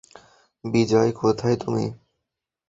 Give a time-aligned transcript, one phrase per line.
[0.63, 1.85] বিজয়, কোথায় তুমি?